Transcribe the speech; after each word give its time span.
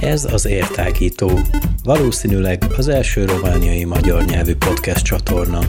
Ez 0.00 0.24
az 0.32 0.46
Értágító, 0.46 1.30
valószínűleg 1.84 2.64
az 2.76 2.88
első 2.88 3.24
romániai 3.24 3.84
magyar 3.84 4.24
nyelvű 4.24 4.54
podcast 4.56 5.04
csatorna. 5.04 5.60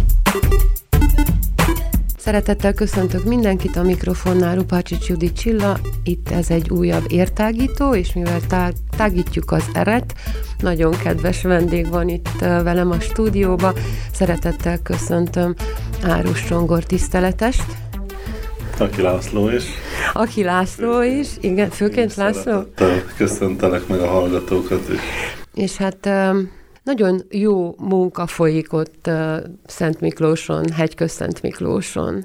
Szeretettel 2.24 2.74
köszöntök 2.74 3.24
mindenkit 3.24 3.76
a 3.76 3.84
mikrofonnál, 3.84 4.56
Rupácsics 4.56 5.08
Judit 5.08 5.38
Csilla. 5.38 5.78
Itt 6.04 6.30
ez 6.30 6.50
egy 6.50 6.70
újabb 6.70 7.04
értágító, 7.08 7.96
és 7.96 8.14
mivel 8.14 8.40
tá- 8.48 8.76
tágítjuk 8.98 9.52
az 9.52 9.64
eret, 9.74 10.14
nagyon 10.60 10.92
kedves 11.04 11.42
vendég 11.42 11.89
van 11.89 12.10
itt 12.10 12.30
velem 12.39 12.92
a 12.92 13.00
stúdióba. 13.00 13.74
Szeretettel 14.14 14.80
köszöntöm 14.82 15.56
Árus 16.04 16.44
Csongor 16.44 16.84
tiszteletest. 16.84 17.66
Aki 18.78 19.01
László 19.01 19.50
is. 19.50 19.64
Aki 20.14 20.43
László 20.43 21.01
is, 21.01 21.28
igen, 21.40 21.70
főként 21.70 22.15
László. 22.15 22.64
Köszöntelek 23.18 23.88
meg 23.88 24.00
a 24.00 24.07
hallgatókat 24.07 24.90
is. 24.90 25.00
És 25.54 25.78
hát 25.78 26.10
nagyon 26.84 27.21
jó 27.30 27.76
munka 27.78 28.28
folyik 28.28 28.74
ott 28.74 29.10
Szent 29.66 30.00
Miklóson, 30.00 30.71
Hegyköz 30.71 31.12
Szent 31.12 31.42
Miklóson 31.42 32.23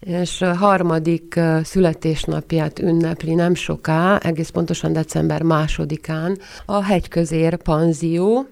és 0.00 0.44
harmadik 0.56 1.40
születésnapját 1.62 2.78
ünnepli 2.78 3.34
nem 3.34 3.54
soká, 3.54 4.18
egész 4.18 4.48
pontosan 4.48 4.92
december 4.92 5.42
másodikán 5.42 6.38
a 6.66 6.82
Hegyközér 6.82 7.56
Panzió, 7.56 8.46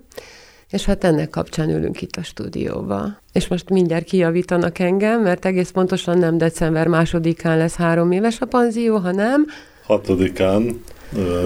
és 0.71 0.85
hát 0.85 1.05
ennek 1.05 1.31
kapcsán 1.31 1.71
ülünk 1.71 2.03
itt 2.03 2.17
a 2.17 2.23
stúdióba. 2.23 3.21
És 3.33 3.49
most 3.49 3.71
mindjárt 3.71 4.05
kijavítanak 4.05 4.79
engem, 4.79 5.23
mert 5.23 5.45
egész 5.45 5.71
pontosan 5.71 6.19
nem 6.19 6.39
december 6.39 6.87
másodikán 6.87 7.59
lesz 7.59 7.75
három 7.75 8.13
éves 8.13 8.41
a 8.41 8.47
panzió, 8.47 8.97
hanem... 8.97 9.47
Hatodikán, 9.85 10.83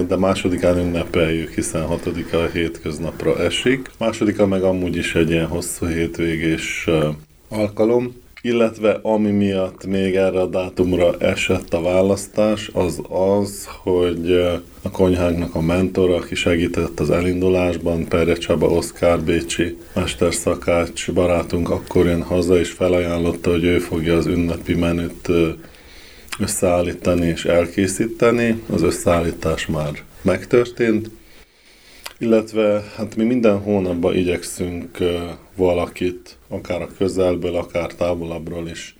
de 0.07 0.15
másodikán 0.15 0.77
ünnepeljük, 0.77 1.53
hiszen 1.53 1.85
hatodika 1.85 2.37
a 2.37 2.49
hétköznapra 2.53 3.39
esik. 3.39 3.89
Másodika 3.97 4.47
meg 4.47 4.63
amúgy 4.63 4.95
is 4.95 5.15
egy 5.15 5.29
ilyen 5.29 5.47
hosszú 5.47 5.85
hétvégés 5.85 6.89
alkalom, 7.49 8.21
illetve 8.41 8.99
ami 9.01 9.31
miatt 9.31 9.85
még 9.85 10.15
erre 10.15 10.39
a 10.39 10.45
dátumra 10.45 11.15
esett 11.17 11.73
a 11.73 11.81
választás, 11.81 12.69
az 12.73 13.01
az, 13.39 13.67
hogy 13.83 14.31
a 14.81 14.91
konyhánknak 14.91 15.55
a 15.55 15.61
mentor, 15.61 16.09
aki 16.09 16.35
segített 16.35 16.99
az 16.99 17.09
elindulásban, 17.09 18.07
Perje 18.07 18.35
Csaba 18.35 18.67
Oszkár 18.67 19.19
Bécsi 19.19 19.77
mesterszakács 19.95 21.11
barátunk 21.11 21.69
akkor 21.69 22.05
jön 22.05 22.21
haza, 22.21 22.59
és 22.59 22.71
felajánlotta, 22.71 23.49
hogy 23.49 23.63
ő 23.63 23.79
fogja 23.79 24.17
az 24.17 24.25
ünnepi 24.25 24.75
menüt 24.75 25.29
összeállítani 26.41 27.25
és 27.25 27.45
elkészíteni. 27.45 28.61
Az 28.69 28.81
összeállítás 28.81 29.65
már 29.65 30.03
megtörtént, 30.21 31.09
illetve 32.17 32.83
hát 32.95 33.15
mi 33.15 33.23
minden 33.23 33.59
hónapban 33.59 34.15
igyekszünk 34.15 34.97
valakit, 35.55 36.37
akár 36.47 36.81
a 36.81 36.89
közelből, 36.97 37.55
akár 37.55 37.93
távolabbról 37.93 38.67
is 38.67 38.95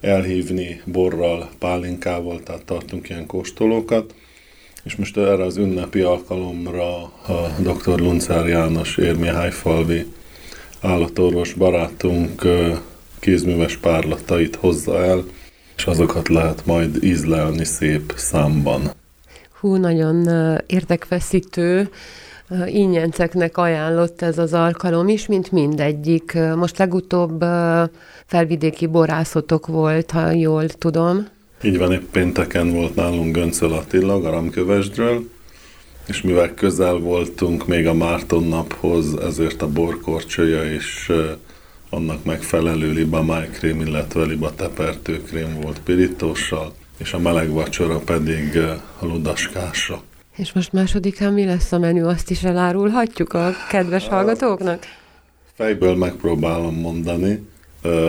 elhívni 0.00 0.80
borral, 0.84 1.50
pálinkával, 1.58 2.42
tehát 2.42 2.64
tartunk 2.64 3.08
ilyen 3.08 3.26
kóstolókat. 3.26 4.14
És 4.84 4.96
most 4.96 5.16
erre 5.16 5.42
az 5.42 5.56
ünnepi 5.56 6.00
alkalomra 6.00 7.02
a 7.02 7.54
dr. 7.58 8.00
Luncár 8.00 8.46
János 8.46 8.96
érmihájfalvi 8.96 10.06
állatorvos 10.80 11.52
barátunk 11.52 12.42
kézműves 13.18 13.76
párlatait 13.76 14.56
hozza 14.56 15.04
el, 15.04 15.24
és 15.76 15.86
azokat 15.86 16.28
lehet 16.28 16.66
majd 16.66 17.04
ízlelni 17.04 17.64
szép 17.64 18.12
számban. 18.16 18.90
Hú, 19.60 19.76
nagyon 19.76 20.28
érdekfeszítő 20.66 21.88
ingyenceknek 22.66 23.56
ajánlott 23.56 24.22
ez 24.22 24.38
az 24.38 24.52
alkalom 24.52 25.08
is, 25.08 25.26
mint 25.26 25.52
mindegyik. 25.52 26.38
Most 26.56 26.78
legutóbb 26.78 27.44
felvidéki 28.26 28.86
borászotok 28.86 29.66
volt, 29.66 30.10
ha 30.10 30.30
jól 30.30 30.68
tudom. 30.68 31.26
Így 31.62 31.78
van, 31.78 31.92
épp 31.92 32.10
pénteken 32.10 32.72
volt 32.72 32.94
nálunk 32.94 33.34
Göncöl 33.34 33.72
Attila, 33.72 34.20
Garamkövesdről, 34.20 35.28
és 36.06 36.22
mivel 36.22 36.54
közel 36.54 36.94
voltunk 36.94 37.66
még 37.66 37.86
a 37.86 37.94
Márton 37.94 38.44
naphoz, 38.44 39.14
ezért 39.14 39.62
a 39.62 39.68
borkorcsolya 39.68 40.64
is 40.64 41.10
annak 41.96 42.24
megfelelő 42.24 42.92
liba 42.92 43.22
májkrém, 43.22 43.80
illetve 43.80 44.24
liba 44.24 44.54
tepertőkrém 44.54 45.60
volt 45.60 45.80
pirítóssal, 45.80 46.74
és 46.96 47.12
a 47.12 47.18
meleg 47.18 47.50
vacsora 47.50 47.98
pedig 47.98 48.58
ludaskása. 49.00 50.02
És 50.36 50.52
most 50.52 50.72
másodikán 50.72 51.32
mi 51.32 51.44
lesz 51.44 51.72
a 51.72 51.78
menü, 51.78 52.04
azt 52.04 52.30
is 52.30 52.42
elárulhatjuk 52.42 53.32
a 53.32 53.52
kedves 53.68 54.08
hallgatóknak? 54.08 54.82
Fejből 55.54 55.94
megpróbálom 55.96 56.74
mondani. 56.74 57.46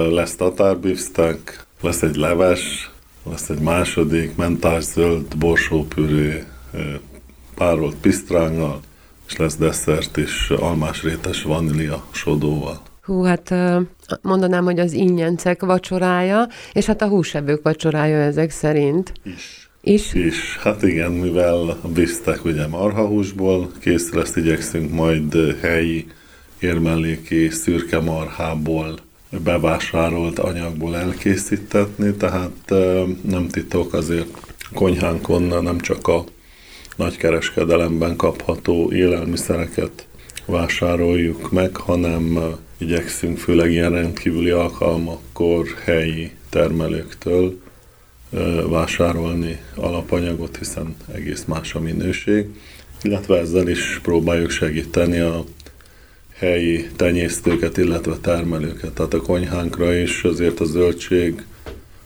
Lesz 0.10 0.36
tatárbifstek, 0.36 1.66
lesz 1.82 2.02
egy 2.02 2.16
leves, 2.16 2.92
lesz 3.30 3.50
egy 3.50 3.60
második 3.60 4.32
zöld 4.80 5.38
borsópüré, 5.38 6.44
párolt 7.56 7.96
pisztránggal, 7.96 8.80
és 9.28 9.36
lesz 9.36 9.56
desszert 9.56 10.18
is 10.18 10.50
almásrétes 10.50 11.44
vanília 11.44 12.06
sodóval. 12.12 12.82
Hú, 13.08 13.22
hát 13.22 13.54
mondanám, 14.22 14.64
hogy 14.64 14.80
az 14.80 14.94
ingyencek 14.94 15.62
vacsorája, 15.62 16.48
és 16.74 16.86
hát 16.86 17.02
a 17.02 17.08
húsevők 17.08 17.62
vacsorája 17.64 18.18
ezek 18.18 18.50
szerint. 18.50 19.14
Is. 19.24 19.70
Is? 19.82 20.14
Is. 20.14 20.58
Hát 20.58 20.84
igen, 20.84 21.12
mivel 21.12 21.78
a 21.82 21.88
biztek 21.88 22.46
ugye 22.46 22.68
marhahúsból 22.68 23.72
készül, 23.80 24.22
ezt 24.22 24.38
igyekszünk 24.38 24.94
majd 24.94 25.36
helyi 25.62 26.08
érmelléki 26.60 27.50
szürke 27.50 28.00
marhából 28.00 29.00
bevásárolt 29.44 30.40
anyagból 30.40 30.98
elkészítetni, 30.98 32.14
tehát 32.14 32.74
nem 33.22 33.48
titok 33.48 33.94
azért 33.94 34.28
konyhánkon 34.74 35.64
nem 35.64 35.80
csak 35.80 36.08
a 36.08 36.24
nagykereskedelemben 36.96 38.16
kapható 38.16 38.92
élelmiszereket 38.92 40.07
vásároljuk 40.48 41.52
meg, 41.52 41.76
hanem 41.76 42.40
igyekszünk 42.78 43.38
főleg 43.38 43.72
ilyen 43.72 43.92
rendkívüli 43.92 44.50
alkalmakkor 44.50 45.68
helyi 45.84 46.32
termelőktől 46.50 47.60
vásárolni 48.70 49.60
alapanyagot, 49.76 50.58
hiszen 50.58 50.96
egész 51.14 51.44
más 51.46 51.74
a 51.74 51.80
minőség, 51.80 52.46
illetve 53.02 53.38
ezzel 53.38 53.68
is 53.68 54.00
próbáljuk 54.04 54.50
segíteni 54.50 55.20
a 55.20 55.44
helyi 56.34 56.88
tenyésztőket, 56.96 57.78
illetve 57.78 58.18
termelőket. 58.22 58.92
Tehát 58.92 59.14
a 59.14 59.22
konyhánkra 59.22 59.94
is 59.94 60.24
azért 60.24 60.60
a 60.60 60.66
zöldség 60.66 61.46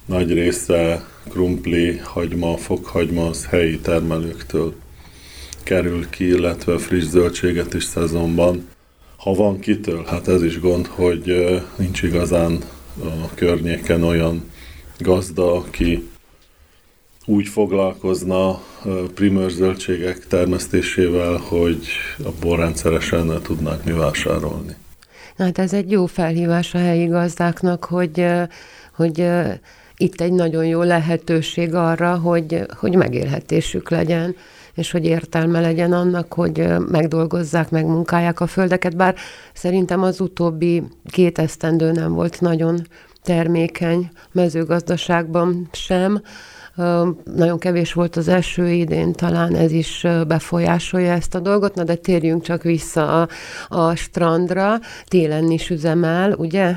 nagy 0.06 0.34
része 0.34 1.08
krumpli, 1.30 1.98
hagyma, 1.98 2.58
fokhagyma 2.58 3.28
az 3.28 3.46
helyi 3.46 3.80
termelőktől 3.80 4.74
kerül 5.64 6.10
ki, 6.10 6.28
illetve 6.28 6.78
friss 6.78 7.04
zöldséget 7.04 7.74
is 7.74 7.84
szezonban. 7.84 8.68
Ha 9.18 9.34
van 9.34 9.60
kitől, 9.60 10.04
hát 10.06 10.28
ez 10.28 10.44
is 10.44 10.60
gond, 10.60 10.88
hogy 10.88 11.56
nincs 11.76 12.02
igazán 12.02 12.58
a 13.00 13.34
környéken 13.36 14.04
olyan 14.04 14.52
gazda, 14.98 15.54
aki 15.54 16.10
úgy 17.26 17.48
foglalkozna 17.48 18.62
primőr 19.14 19.50
zöldségek 19.50 20.28
termesztésével, 20.28 21.38
hogy 21.38 21.88
abból 22.24 22.58
rendszeresen 22.58 23.42
tudnák 23.42 23.84
mi 23.84 23.92
vásárolni. 23.92 24.76
Hát 25.38 25.58
ez 25.58 25.74
egy 25.74 25.92
jó 25.92 26.06
felhívás 26.06 26.74
a 26.74 26.78
helyi 26.78 27.06
gazdáknak, 27.06 27.86
hogy, 27.86 28.26
hogy 28.96 29.28
itt 29.98 30.22
egy 30.22 30.34
nagyon 30.34 30.66
jó 30.66 30.82
lehetőség 30.82 31.74
arra, 31.74 32.16
hogy, 32.16 32.66
hogy 32.78 32.96
megélhetésük 32.96 33.90
legyen, 33.90 34.36
és 34.74 34.92
hogy 34.92 35.06
értelme 35.06 35.62
legyen 35.62 35.94
annak, 35.94 36.34
hogy 36.34 36.68
megdolgozzák, 36.90 37.70
megmunkálják 37.70 38.40
a 38.40 38.48
földeket, 38.48 38.96
bár 38.96 39.16
szerintem 39.54 40.04
az 40.04 40.20
utóbbi 40.20 40.84
két 41.10 41.40
esztendő 41.40 41.92
nem 41.92 42.14
volt 42.14 42.42
nagyon 42.42 42.82
termékeny 43.24 44.10
mezőgazdaságban 44.32 45.70
sem, 45.72 46.22
nagyon 47.36 47.60
kevés 47.60 47.94
volt 47.94 48.16
az 48.16 48.28
eső 48.28 48.70
idén, 48.70 49.14
talán 49.14 49.56
ez 49.56 49.72
is 49.72 50.06
befolyásolja 50.28 51.12
ezt 51.12 51.36
a 51.36 51.40
dolgot, 51.40 51.76
na 51.76 51.84
de 51.84 51.96
térjünk 51.96 52.44
csak 52.44 52.64
vissza 52.64 53.22
a, 53.22 53.28
a 53.68 53.96
strandra. 53.96 54.80
Télen 55.06 55.52
is 55.52 55.70
üzemel, 55.70 56.34
ugye? 56.34 56.74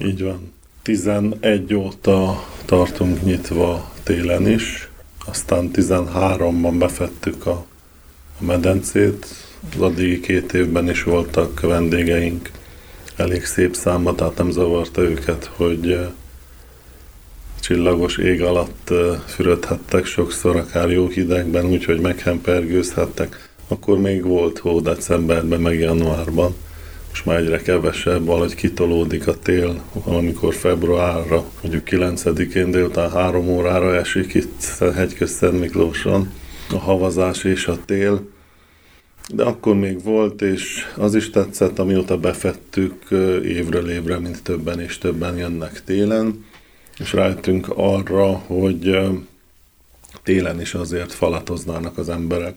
Így 0.00 0.22
van. 0.22 0.52
11 0.82 1.74
óta 1.74 2.44
tartunk 2.64 3.22
nyitva 3.22 3.92
télen 4.02 4.48
is, 4.48 4.87
aztán 5.28 5.70
13-ban 5.72 6.74
befettük 6.78 7.46
a, 7.46 7.66
a 8.40 8.44
medencét, 8.44 9.26
az 9.74 9.80
addigi 9.80 10.20
két 10.20 10.52
évben 10.52 10.90
is 10.90 11.02
voltak 11.02 11.60
vendégeink 11.60 12.50
elég 13.16 13.44
szép 13.44 13.74
számba, 13.74 14.14
tehát 14.14 14.36
nem 14.36 14.50
zavarta 14.50 15.02
őket, 15.02 15.50
hogy 15.56 15.98
csillagos 17.60 18.16
ég 18.16 18.42
alatt 18.42 18.92
fürödhettek 19.26 20.04
sokszor, 20.04 20.56
akár 20.56 20.90
jó 20.90 21.08
hidegben, 21.08 21.64
úgyhogy 21.64 22.00
meghempergőzhettek. 22.00 23.50
Akkor 23.68 23.98
még 23.98 24.22
volt 24.24 24.58
hó 24.58 24.80
decemberben, 24.80 25.60
meg 25.60 25.78
januárban. 25.78 26.54
Most 27.08 27.24
már 27.24 27.36
egyre 27.36 27.62
kevesebb, 27.62 28.24
valahogy 28.24 28.54
kitolódik 28.54 29.26
a 29.26 29.38
tél, 29.38 29.82
valamikor 29.92 30.54
februárra, 30.54 31.44
mondjuk 31.62 31.88
9-én 31.90 32.70
délután 32.70 33.10
3 33.10 33.48
órára 33.48 33.94
esik 33.94 34.34
itt 34.34 34.62
hegyközt 34.94 35.52
Miklóson 35.52 36.32
a 36.72 36.78
havazás 36.78 37.44
és 37.44 37.66
a 37.66 37.78
tél. 37.84 38.28
De 39.34 39.44
akkor 39.44 39.74
még 39.74 40.02
volt, 40.02 40.42
és 40.42 40.84
az 40.96 41.14
is 41.14 41.30
tetszett, 41.30 41.78
amióta 41.78 42.18
befettük 42.18 43.10
évről 43.44 43.90
évre, 43.90 44.18
mint 44.18 44.42
többen 44.42 44.80
és 44.80 44.98
többen 44.98 45.36
jönnek 45.36 45.84
télen. 45.84 46.44
És 46.98 47.12
rájöttünk 47.12 47.68
arra, 47.68 48.32
hogy 48.32 48.98
télen 50.22 50.60
is 50.60 50.74
azért 50.74 51.12
falatoznának 51.12 51.98
az 51.98 52.08
emberek 52.08 52.54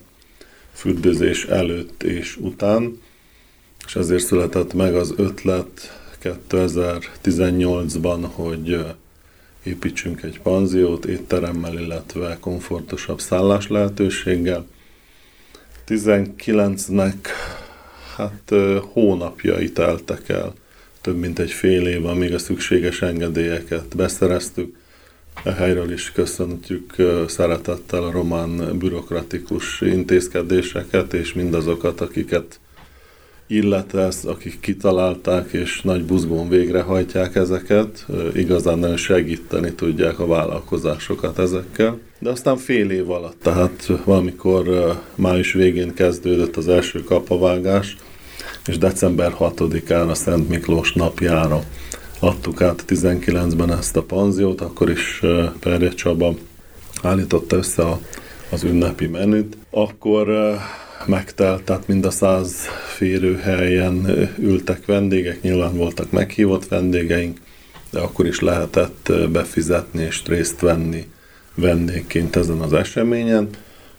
fürdőzés 0.74 1.46
előtt 1.46 2.04
és 2.04 2.38
után, 2.38 3.00
és 3.92 3.98
ezért 3.98 4.24
született 4.24 4.74
meg 4.74 4.96
az 4.96 5.14
ötlet 5.18 6.00
2018-ban, 6.24 8.26
hogy 8.32 8.86
építsünk 9.64 10.24
egy 10.24 10.42
panziót 10.42 11.06
étteremmel, 11.06 11.80
illetve 11.80 12.38
komfortosabb 12.40 13.20
szállás 13.20 13.68
lehetőséggel. 13.68 14.68
19-nek 15.88 17.16
hát 18.16 18.54
hónapjai 18.92 19.72
teltek 19.72 20.30
el 20.30 20.54
több 21.02 21.18
mint 21.18 21.40
egy 21.40 21.52
fél 21.52 21.88
év, 21.88 22.06
amíg 22.06 22.34
a 22.34 22.40
szükséges 22.40 23.02
engedélyeket 23.02 23.96
beszereztük. 23.96 24.76
E 25.44 25.52
helyről 25.52 25.92
is 25.92 26.12
köszöntjük 26.12 26.96
szeretettel 27.28 28.04
a 28.04 28.12
román 28.12 28.78
bürokratikus 28.78 29.82
intézkedéseket, 29.82 31.14
és 31.14 31.34
mindazokat, 31.34 32.02
akiket 32.02 32.60
illet 33.52 33.94
ez, 33.94 34.26
akik 34.26 34.60
kitalálták, 34.60 35.52
és 35.52 35.82
nagy 35.82 36.04
buzgón 36.06 36.50
végrehajtják 36.50 37.36
ezeket, 37.36 38.06
igazán 38.36 38.80
nagyon 38.80 38.98
segíteni 38.98 39.74
tudják 39.74 40.20
a 40.20 40.28
vállalkozásokat 40.28 41.40
ezekkel. 41.40 42.00
De 42.20 42.30
aztán 42.30 42.58
fél 42.58 42.90
év 42.90 43.10
alatt, 43.10 43.38
tehát 43.42 43.92
valamikor 44.06 44.96
május 45.16 45.54
végén 45.54 45.94
kezdődött 45.94 46.58
az 46.58 46.68
első 46.68 47.04
kapavágás, 47.04 47.98
és 48.68 48.78
december 48.78 49.36
6-án 49.40 50.10
a 50.10 50.14
Szent 50.14 50.50
Miklós 50.50 50.94
napjára 50.94 51.64
adtuk 52.20 52.62
át 52.62 52.84
19-ben 52.88 53.72
ezt 53.72 53.98
a 53.98 54.04
panziót, 54.04 54.62
akkor 54.62 54.90
is 54.90 55.22
Perje 55.60 55.90
Csaba 55.90 56.34
állította 57.02 57.56
össze 57.56 57.82
a, 57.82 58.00
az 58.50 58.64
ünnepi 58.64 59.08
menüt. 59.08 59.58
Akkor 59.70 60.28
megtelt, 61.08 61.64
tehát 61.64 61.88
mind 61.88 62.06
a 62.06 62.12
száz 62.12 62.66
férőhelyen 62.96 64.30
ültek 64.40 64.86
vendégek, 64.86 65.42
nyilván 65.42 65.76
voltak 65.76 66.12
meghívott 66.12 66.68
vendégeink, 66.68 67.40
de 67.90 68.00
akkor 68.00 68.26
is 68.26 68.40
lehetett 68.40 69.12
befizetni 69.32 70.04
és 70.04 70.22
részt 70.26 70.60
venni 70.60 71.08
vendégként 71.56 72.36
ezen 72.36 72.60
az 72.60 72.74
eseményen, 72.74 73.50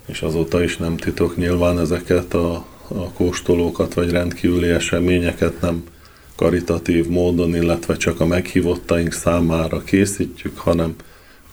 és 0.06 0.22
azóta 0.22 0.62
is 0.62 0.76
nem 0.76 0.96
titok 0.96 1.36
nyilván 1.36 1.78
ezeket 1.78 2.34
a 2.34 2.66
a 2.94 3.12
kóstolókat 3.12 3.94
vagy 3.94 4.10
rendkívüli 4.10 4.68
eseményeket 4.68 5.60
nem 5.60 5.84
karitatív 6.36 7.06
módon, 7.06 7.54
illetve 7.54 7.96
csak 7.96 8.20
a 8.20 8.26
meghívottaink 8.26 9.12
számára 9.12 9.82
készítjük, 9.82 10.58
hanem 10.58 10.94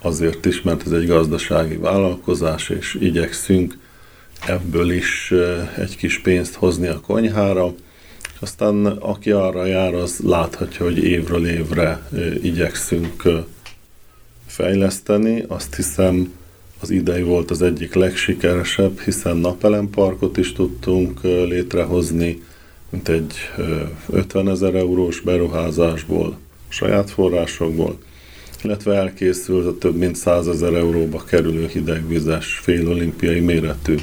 azért 0.02 0.46
is, 0.46 0.62
mert 0.62 0.86
ez 0.86 0.92
egy 0.92 1.08
gazdasági 1.08 1.76
vállalkozás, 1.76 2.70
és 2.70 2.98
igyekszünk 3.00 3.78
ebből 4.48 4.92
is 4.92 5.34
egy 5.78 5.98
kis 5.98 6.20
pénzt 6.20 6.54
hozni 6.54 6.88
a 6.88 7.00
konyhára. 7.00 7.74
Aztán 8.40 8.86
aki 8.86 9.32
arra 9.32 9.66
jár, 9.66 9.94
az 9.94 10.20
láthatja, 10.24 10.86
hogy 10.86 11.04
évről 11.04 11.48
évre 11.48 12.10
igyekszünk 12.42 13.24
fejleszteni. 14.46 15.44
Azt 15.48 15.76
hiszem, 15.76 16.34
az 16.82 16.90
idei 16.90 17.22
volt 17.22 17.52
az 17.52 17.62
egyik 17.62 17.94
legsikeresebb, 17.94 19.00
hiszen 19.00 19.38
napelemparkot 19.38 20.38
is 20.38 20.54
tudtunk 20.54 21.22
létrehozni, 21.24 22.42
mint 22.90 23.10
egy 23.10 23.34
50 24.10 24.50
ezer 24.50 24.76
eurós 24.76 25.20
beruházásból, 25.20 26.38
saját 26.68 27.10
forrásokból, 27.10 27.98
illetve 28.64 28.94
elkészült 28.94 29.66
a 29.66 29.78
több 29.78 29.96
mint 29.96 30.16
100 30.16 30.48
ezer 30.48 30.74
euróba 30.74 31.24
kerülő 31.24 31.68
hidegvizes, 31.68 32.60
félolimpiai 32.64 33.40
méretű 33.40 33.96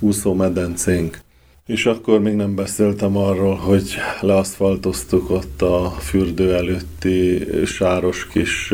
úszómedencénk. 0.00 1.20
És 1.66 1.86
akkor 1.86 2.20
még 2.20 2.34
nem 2.34 2.54
beszéltem 2.54 3.16
arról, 3.16 3.54
hogy 3.54 3.94
leaszfaltoztuk 4.20 5.30
ott 5.30 5.62
a 5.62 5.96
fürdő 5.98 6.54
előtti 6.54 7.46
sáros 7.64 8.26
kis 8.26 8.72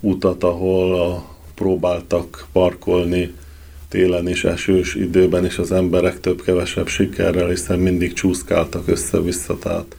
utat, 0.00 0.44
ahol 0.44 1.00
a 1.00 1.24
próbáltak 1.54 2.46
parkolni 2.52 3.34
télen 3.88 4.28
és 4.28 4.44
esős 4.44 4.94
időben 4.94 5.44
is 5.44 5.58
az 5.58 5.72
emberek 5.72 6.20
több-kevesebb 6.20 6.86
sikerrel, 6.86 7.48
hiszen 7.48 7.78
mindig 7.78 8.12
csúszkáltak 8.12 8.88
össze-vissza, 8.88 9.58
tehát 9.58 9.96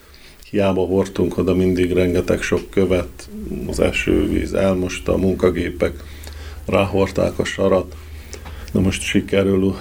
hiába 0.50 0.86
hordtunk 0.86 1.38
oda 1.38 1.56
mindig 1.56 1.92
rengeteg 1.92 2.42
sok 2.42 2.70
követ, 2.70 3.30
az 3.68 3.80
esővíz 3.80 4.54
elmosta, 4.54 5.14
a 5.14 5.18
munkagépek 5.18 6.04
ráhorták 6.66 7.40
a 7.40 7.44
sarat. 7.44 7.96
Na 8.74 8.82
most 8.82 9.02
sikerül 9.02 9.76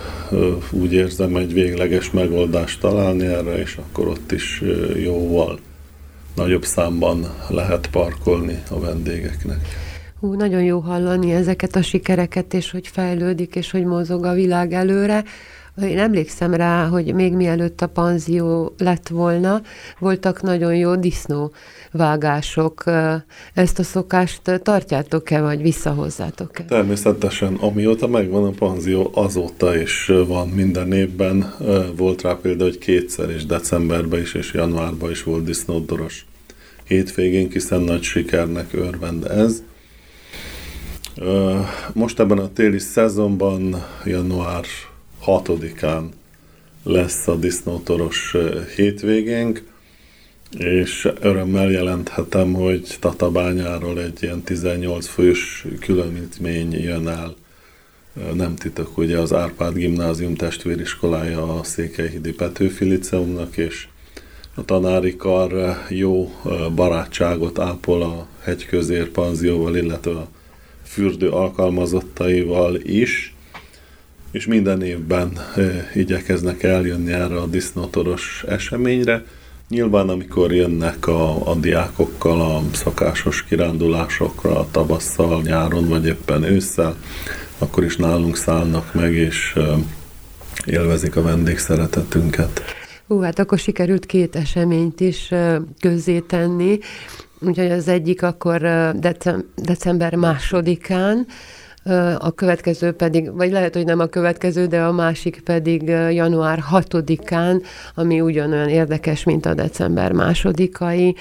úgy 0.70 0.92
érzem 0.92 1.36
egy 1.36 1.52
végleges 1.52 2.10
megoldást 2.10 2.80
találni 2.80 3.26
erre, 3.26 3.58
és 3.58 3.76
akkor 3.76 4.08
ott 4.08 4.32
is 4.32 4.62
jóval 5.02 5.58
nagyobb 6.34 6.64
számban 6.64 7.34
lehet 7.48 7.86
parkolni 7.86 8.62
a 8.70 8.80
vendégeknek. 8.80 9.58
Hú, 10.20 10.34
nagyon 10.34 10.62
jó 10.62 10.78
hallani 10.78 11.32
ezeket 11.32 11.76
a 11.76 11.82
sikereket, 11.82 12.54
és 12.54 12.70
hogy 12.70 12.88
fejlődik, 12.88 13.54
és 13.54 13.70
hogy 13.70 13.84
mozog 13.84 14.24
a 14.24 14.32
világ 14.32 14.72
előre. 14.72 15.24
Én 15.80 15.98
emlékszem 15.98 16.54
rá, 16.54 16.86
hogy 16.86 17.14
még 17.14 17.32
mielőtt 17.32 17.80
a 17.80 17.86
panzió 17.86 18.74
lett 18.78 19.08
volna, 19.08 19.62
voltak 19.98 20.42
nagyon 20.42 20.76
jó 20.76 20.96
disznóvágások. 20.96 22.84
Ezt 23.54 23.78
a 23.78 23.82
szokást 23.82 24.60
tartjátok-e, 24.62 25.40
vagy 25.40 25.62
visszahozzátok-e? 25.62 26.64
Természetesen, 26.64 27.54
amióta 27.54 28.06
megvan 28.06 28.44
a 28.44 28.50
panzió, 28.50 29.10
azóta 29.14 29.76
is 29.76 30.10
van 30.26 30.48
minden 30.48 30.92
évben. 30.92 31.54
Volt 31.96 32.22
rá 32.22 32.38
például, 32.42 32.70
hogy 32.70 32.78
kétszer 32.78 33.30
is, 33.30 33.46
decemberben 33.46 34.20
is, 34.20 34.34
és 34.34 34.52
januárban 34.52 35.10
is 35.10 35.22
volt 35.22 35.44
disznódoros 35.44 36.26
hétvégén, 36.84 37.50
hiszen 37.50 37.80
nagy 37.80 38.02
sikernek 38.02 38.72
örvend 38.72 39.24
ez. 39.24 39.62
Most 41.92 42.20
ebben 42.20 42.38
a 42.38 42.52
téli 42.52 42.78
szezonban, 42.78 43.84
január 44.04 44.64
6-án 45.26 46.04
lesz 46.82 47.28
a 47.28 47.36
disznótoros 47.36 48.36
hétvégénk, 48.76 49.70
és 50.58 51.08
örömmel 51.20 51.70
jelenthetem, 51.70 52.52
hogy 52.52 52.96
Tatabányáról 53.00 54.00
egy 54.00 54.22
ilyen 54.22 54.42
18 54.42 55.06
fős 55.06 55.66
különítmény 55.80 56.72
jön 56.72 57.08
el. 57.08 57.34
Nem 58.34 58.54
titok, 58.54 58.98
ugye 58.98 59.18
az 59.18 59.32
Árpád 59.32 59.74
Gimnázium 59.74 60.34
testvériskolája 60.34 61.58
a 61.58 61.64
Székelyhidi 61.64 62.32
Petőfi 62.32 62.84
Liceumnak, 62.84 63.56
és 63.56 63.86
a 64.54 64.64
tanári 64.64 65.16
kar 65.16 65.78
jó 65.88 66.32
barátságot 66.74 67.58
ápol 67.58 68.02
a 68.02 68.26
hegyközér 68.42 69.08
panzióval, 69.08 69.76
illetve 69.76 70.10
a 70.10 70.28
fürdő 70.82 71.28
alkalmazottaival 71.28 72.76
is, 72.76 73.31
és 74.32 74.46
minden 74.46 74.82
évben 74.82 75.38
igyekeznek 75.94 76.62
eljönni 76.62 77.12
erre 77.12 77.36
a 77.36 77.46
disznótoros 77.46 78.44
eseményre. 78.48 79.24
Nyilván, 79.68 80.08
amikor 80.08 80.52
jönnek 80.52 81.06
a, 81.06 81.50
a 81.50 81.54
diákokkal 81.54 82.40
a 82.40 82.62
szakásos 82.72 83.44
kirándulásokra, 83.44 84.58
a 84.58 84.66
tavasszal, 84.70 85.42
nyáron, 85.42 85.88
vagy 85.88 86.06
éppen 86.06 86.42
ősszel, 86.42 86.96
akkor 87.58 87.84
is 87.84 87.96
nálunk 87.96 88.36
szállnak 88.36 88.94
meg, 88.94 89.14
és 89.14 89.58
élvezik 90.66 91.16
a 91.16 91.22
vendégszeretetünket. 91.22 92.62
Hú, 93.06 93.20
hát 93.20 93.38
akkor 93.38 93.58
sikerült 93.58 94.06
két 94.06 94.36
eseményt 94.36 95.00
is 95.00 95.30
közzétenni. 95.80 96.78
Úgyhogy 97.40 97.70
az 97.70 97.88
egyik 97.88 98.22
akkor 98.22 98.60
december 99.56 100.14
másodikán, 100.14 101.26
a 102.18 102.30
következő 102.30 102.92
pedig, 102.92 103.32
vagy 103.34 103.50
lehet, 103.50 103.74
hogy 103.74 103.84
nem 103.84 104.00
a 104.00 104.06
következő, 104.06 104.66
de 104.66 104.80
a 104.80 104.92
másik 104.92 105.40
pedig 105.44 105.82
január 106.10 106.62
6-án, 106.72 107.62
ami 107.94 108.20
ugyanolyan 108.20 108.68
érdekes, 108.68 109.24
mint 109.24 109.46
a 109.46 109.54
december 109.54 110.12
másodikai. 110.12 111.16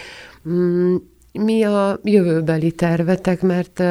Mm, 0.50 0.96
mi 1.34 1.63
a 1.63 2.00
jövőbeli 2.03 2.72
tervetek, 2.72 3.41
mert 3.41 3.84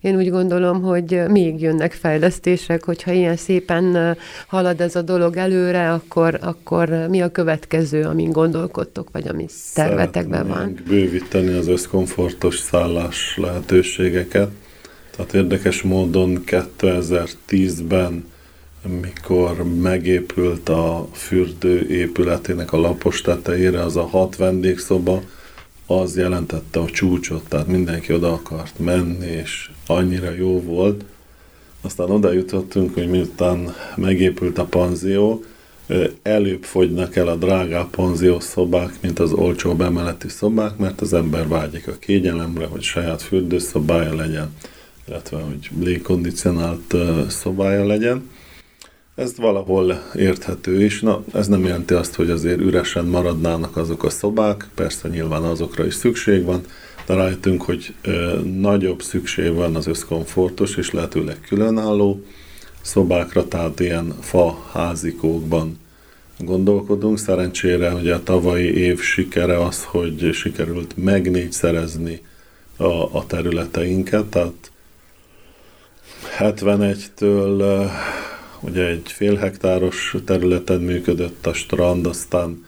én 0.00 0.16
úgy 0.16 0.30
gondolom, 0.30 0.82
hogy 0.82 1.22
még 1.28 1.60
jönnek 1.60 1.92
fejlesztések, 1.92 2.84
hogyha 2.84 3.12
ilyen 3.12 3.36
szépen 3.36 4.16
halad 4.46 4.80
ez 4.80 4.96
a 4.96 5.02
dolog 5.02 5.36
előre, 5.36 5.92
akkor, 5.92 6.38
akkor 6.42 6.88
mi 7.08 7.20
a 7.20 7.28
következő, 7.28 8.02
amin 8.02 8.30
gondolkodtok, 8.30 9.08
vagy 9.12 9.28
ami 9.28 9.46
tervetekben 9.74 10.46
van? 10.46 10.78
bővíteni 10.88 11.52
az 11.52 11.68
összkomfortos 11.68 12.58
szállás 12.58 13.36
lehetőségeket. 13.36 14.50
Tehát 15.18 15.34
érdekes 15.34 15.82
módon 15.82 16.42
2010-ben 16.46 18.24
mikor 19.00 19.64
megépült 19.80 20.68
a 20.68 21.08
fürdő 21.12 21.88
épületének 21.88 22.72
a 22.72 22.80
lapos 22.80 23.20
tetejére 23.20 23.82
az 23.82 23.96
a 23.96 24.06
hat 24.06 24.36
vendégszoba, 24.36 25.22
az 25.86 26.16
jelentette 26.16 26.80
a 26.80 26.84
csúcsot, 26.84 27.48
tehát 27.48 27.66
mindenki 27.66 28.12
oda 28.12 28.32
akart 28.32 28.78
menni, 28.78 29.26
és 29.26 29.70
annyira 29.86 30.30
jó 30.30 30.62
volt. 30.62 31.04
Aztán 31.80 32.10
oda 32.10 32.32
jutottunk, 32.32 32.94
hogy 32.94 33.08
miután 33.08 33.74
megépült 33.96 34.58
a 34.58 34.64
panzió, 34.64 35.44
előbb 36.22 36.62
fogynak 36.62 37.16
el 37.16 37.28
a 37.28 37.36
drágább 37.36 37.90
panzió 37.90 38.40
szobák, 38.40 38.92
mint 39.00 39.18
az 39.18 39.32
olcsó 39.32 39.74
bemeleti 39.74 40.28
szobák, 40.28 40.76
mert 40.76 41.00
az 41.00 41.12
ember 41.12 41.48
vágyik 41.48 41.88
a 41.88 41.98
kégyelemre, 41.98 42.66
hogy 42.66 42.82
saját 42.82 43.22
fürdőszobája 43.22 44.14
legyen, 44.14 44.50
illetve 45.08 45.40
hogy 45.40 45.70
légkondicionált 45.80 46.94
szobája 47.28 47.86
legyen. 47.86 48.30
Ez 49.14 49.36
valahol 49.36 50.02
érthető 50.14 50.84
is. 50.84 51.00
Na, 51.00 51.24
ez 51.34 51.46
nem 51.46 51.64
jelenti 51.64 51.94
azt, 51.94 52.14
hogy 52.14 52.30
azért 52.30 52.60
üresen 52.60 53.04
maradnának 53.04 53.76
azok 53.76 54.04
a 54.04 54.10
szobák, 54.10 54.68
persze 54.74 55.08
nyilván 55.08 55.42
azokra 55.42 55.86
is 55.86 55.94
szükség 55.94 56.44
van, 56.44 56.60
de 57.06 57.14
rájöttünk, 57.14 57.62
hogy 57.62 57.94
ö, 58.02 58.40
nagyobb 58.60 59.02
szükség 59.02 59.54
van 59.54 59.76
az 59.76 59.86
összkomfortos 59.86 60.76
és 60.76 60.90
lehetőleg 60.90 61.40
különálló 61.40 62.24
szobákra, 62.80 63.48
tehát 63.48 63.80
ilyen 63.80 64.14
fa 64.20 64.64
házikókban 64.72 65.78
gondolkodunk. 66.38 67.18
Szerencsére 67.18 67.90
hogy 67.90 68.10
a 68.10 68.22
tavalyi 68.22 68.76
év 68.76 69.00
sikere 69.00 69.64
az, 69.64 69.84
hogy 69.84 70.30
sikerült 70.32 70.96
megnégyszerezni 70.96 72.20
a, 72.76 73.16
a 73.16 73.26
területeinket, 73.26 74.24
tehát 74.24 74.70
71-től 76.38 77.90
ugye 78.60 78.86
egy 78.86 79.12
fél 79.12 79.36
hektáros 79.36 80.14
területen 80.24 80.80
működött 80.80 81.46
a 81.46 81.52
strand, 81.52 82.06
aztán 82.06 82.66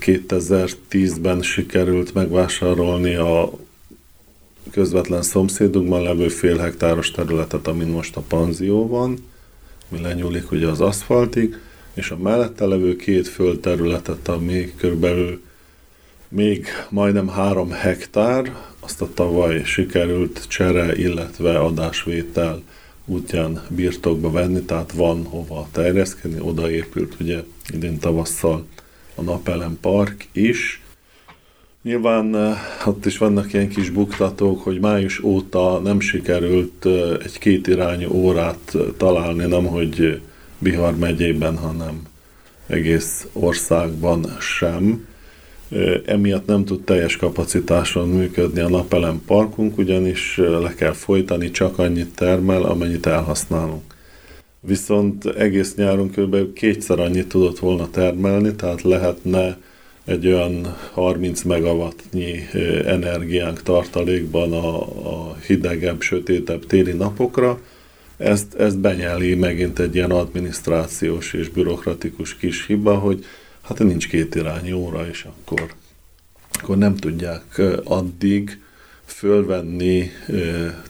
2010-ben 0.00 1.42
sikerült 1.42 2.14
megvásárolni 2.14 3.14
a 3.14 3.50
közvetlen 4.70 5.22
szomszédunkban 5.22 6.02
levő 6.02 6.28
fél 6.28 6.58
hektáros 6.58 7.10
területet, 7.10 7.66
amin 7.66 7.88
most 7.88 8.16
a 8.16 8.20
panzió 8.28 8.88
van, 8.88 9.18
mi 9.88 10.00
lenyúlik 10.00 10.50
ugye 10.50 10.66
az 10.66 10.80
aszfaltig, 10.80 11.56
és 11.94 12.10
a 12.10 12.16
mellette 12.16 12.64
levő 12.64 12.96
két 12.96 13.28
földterületet, 13.28 14.28
ami 14.28 14.74
körülbelül 14.76 15.42
még 16.28 16.66
majdnem 16.88 17.28
három 17.28 17.70
hektár, 17.70 18.56
azt 18.84 19.00
a 19.00 19.08
tavaly 19.14 19.62
sikerült 19.64 20.44
csere, 20.48 20.96
illetve 20.96 21.58
adásvétel 21.58 22.62
útján 23.04 23.62
birtokba 23.68 24.30
venni, 24.30 24.62
tehát 24.62 24.92
van 24.92 25.24
hova 25.24 25.68
terjeszkedni, 25.72 26.40
odaépült 26.40 27.16
ugye 27.20 27.42
idén 27.72 27.98
tavasszal 27.98 28.66
a 29.14 29.22
Napelem 29.22 29.78
Park 29.80 30.28
is. 30.32 30.82
Nyilván 31.82 32.36
eh, 32.36 32.58
ott 32.84 33.06
is 33.06 33.18
vannak 33.18 33.52
ilyen 33.52 33.68
kis 33.68 33.90
buktatók, 33.90 34.62
hogy 34.62 34.80
május 34.80 35.22
óta 35.22 35.78
nem 35.78 36.00
sikerült 36.00 36.86
eh, 36.86 37.10
egy 37.24 37.38
kétirányú 37.38 38.10
órát 38.10 38.74
eh, 38.74 38.80
találni, 38.96 39.46
nem 39.46 39.66
hogy 39.66 40.20
Bihar 40.58 40.96
megyében, 40.96 41.56
hanem 41.56 42.02
egész 42.66 43.26
országban 43.32 44.36
sem 44.40 45.06
emiatt 46.06 46.46
nem 46.46 46.64
tud 46.64 46.84
teljes 46.84 47.16
kapacitáson 47.16 48.08
működni 48.08 48.60
a 48.60 48.68
napelem 48.68 49.22
parkunk, 49.26 49.78
ugyanis 49.78 50.36
le 50.36 50.74
kell 50.74 50.92
folytani, 50.92 51.50
csak 51.50 51.78
annyit 51.78 52.14
termel, 52.14 52.62
amennyit 52.62 53.06
elhasználunk. 53.06 53.94
Viszont 54.60 55.26
egész 55.26 55.74
nyáron 55.74 56.10
kb. 56.10 56.52
kétszer 56.52 56.98
annyit 56.98 57.28
tudott 57.28 57.58
volna 57.58 57.90
termelni, 57.90 58.54
tehát 58.54 58.82
lehetne 58.82 59.58
egy 60.04 60.26
olyan 60.26 60.76
30 60.92 61.42
megawattnyi 61.42 62.48
energiánk 62.84 63.62
tartalékban 63.62 64.52
a, 64.52 64.80
a 64.80 65.36
hidegebb, 65.46 66.00
sötétebb 66.00 66.66
téli 66.66 66.92
napokra. 66.92 67.60
Ezt, 68.16 68.54
ezt 68.54 68.78
benyeli 68.78 69.34
megint 69.34 69.78
egy 69.78 69.94
ilyen 69.94 70.10
adminisztrációs 70.10 71.32
és 71.32 71.48
bürokratikus 71.48 72.36
kis 72.36 72.66
hiba, 72.66 72.94
hogy 72.94 73.24
hát 73.64 73.78
nincs 73.78 74.08
két 74.08 74.34
irányú 74.34 74.76
óra, 74.76 75.08
és 75.08 75.24
akkor, 75.24 75.74
akkor 76.60 76.76
nem 76.78 76.96
tudják 76.96 77.60
addig 77.84 78.62
fölvenni 79.04 80.10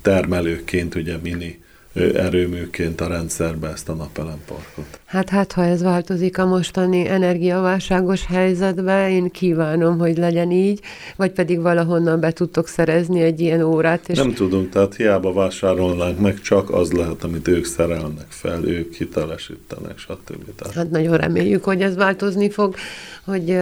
termelőként, 0.02 0.94
ugye 0.94 1.16
mini 1.16 1.63
erőműként 1.94 3.00
a 3.00 3.06
rendszerbe 3.06 3.68
ezt 3.68 3.88
a 3.88 3.94
napelemparkot. 3.94 5.00
Hát, 5.04 5.28
hát 5.28 5.52
ha 5.52 5.64
ez 5.64 5.82
változik 5.82 6.38
a 6.38 6.46
mostani 6.46 7.08
energiaválságos 7.08 8.26
helyzetbe, 8.26 9.10
én 9.10 9.30
kívánom, 9.30 9.98
hogy 9.98 10.16
legyen 10.16 10.50
így, 10.50 10.80
vagy 11.16 11.30
pedig 11.30 11.60
valahonnan 11.60 12.20
be 12.20 12.32
tudtok 12.32 12.68
szerezni 12.68 13.22
egy 13.22 13.40
ilyen 13.40 13.62
órát. 13.62 14.08
És... 14.08 14.18
Nem 14.18 14.32
tudunk, 14.32 14.70
tehát 14.70 14.94
hiába 14.94 15.32
vásárolnánk 15.32 16.18
meg, 16.18 16.40
csak 16.40 16.70
az 16.70 16.92
lehet, 16.92 17.24
amit 17.24 17.48
ők 17.48 17.64
szerelnek 17.64 18.26
fel, 18.28 18.64
ők 18.64 18.94
hitelesítenek, 18.94 19.98
stb. 19.98 20.54
Tehát... 20.56 20.74
Hát 20.74 20.90
nagyon 20.90 21.16
reméljük, 21.16 21.64
hogy 21.64 21.82
ez 21.82 21.96
változni 21.96 22.50
fog, 22.50 22.74
hogy 23.24 23.58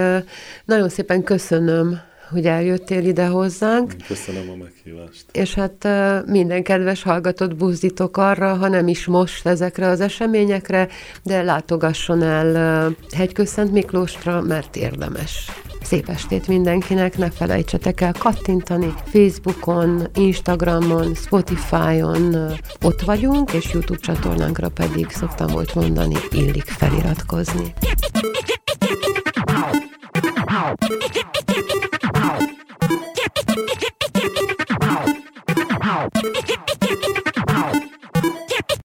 nagyon 0.64 0.88
szépen 0.88 1.22
köszönöm 1.22 2.10
hogy 2.32 2.46
eljöttél 2.46 3.04
ide 3.04 3.26
hozzánk. 3.26 3.94
Köszönöm 4.06 4.50
a 4.50 4.54
meghívást. 4.56 5.24
És 5.32 5.54
hát 5.54 5.88
minden 6.26 6.62
kedves 6.62 7.02
hallgatót 7.02 7.56
buzdítok 7.56 8.16
arra, 8.16 8.54
ha 8.54 8.68
nem 8.68 8.88
is 8.88 9.06
most 9.06 9.46
ezekre 9.46 9.86
az 9.86 10.00
eseményekre, 10.00 10.88
de 11.22 11.42
látogasson 11.42 12.22
el 12.22 12.94
Hegyköszent 13.16 13.72
Miklóstra, 13.72 14.40
mert 14.40 14.76
érdemes. 14.76 15.50
Szép 15.82 16.08
estét 16.08 16.48
mindenkinek, 16.48 17.18
ne 17.18 17.30
felejtsetek 17.30 18.00
el 18.00 18.14
kattintani 18.18 18.94
Facebookon, 19.04 20.08
Instagramon, 20.14 21.14
Spotify-on, 21.14 22.36
ott 22.82 23.00
vagyunk, 23.00 23.52
és 23.52 23.72
YouTube 23.72 24.00
csatornánkra 24.00 24.68
pedig 24.68 25.10
szoktam 25.10 25.46
volt 25.46 25.74
mondani, 25.74 26.14
illik 26.30 26.64
feliratkozni. 26.64 27.74
Ow. 30.48 30.74
Wow. 32.22 32.52